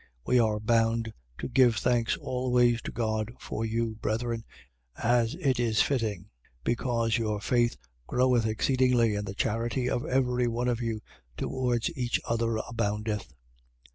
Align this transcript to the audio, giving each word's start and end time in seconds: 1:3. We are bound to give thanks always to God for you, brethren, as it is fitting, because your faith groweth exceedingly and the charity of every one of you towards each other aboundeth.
1:3. 0.25 0.29
We 0.29 0.39
are 0.39 0.59
bound 0.59 1.13
to 1.37 1.47
give 1.47 1.75
thanks 1.75 2.17
always 2.17 2.81
to 2.81 2.91
God 2.91 3.29
for 3.39 3.63
you, 3.63 3.97
brethren, 4.01 4.43
as 4.97 5.35
it 5.35 5.59
is 5.59 5.83
fitting, 5.83 6.31
because 6.63 7.19
your 7.19 7.39
faith 7.39 7.77
groweth 8.07 8.47
exceedingly 8.47 9.13
and 9.13 9.27
the 9.27 9.35
charity 9.35 9.87
of 9.87 10.03
every 10.07 10.47
one 10.47 10.69
of 10.69 10.81
you 10.81 11.01
towards 11.37 11.95
each 11.95 12.19
other 12.25 12.57
aboundeth. 12.67 13.31